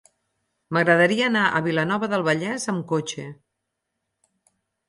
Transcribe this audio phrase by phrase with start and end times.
[0.77, 3.29] M'agradaria anar a Vilanova del Vallès amb cotxe.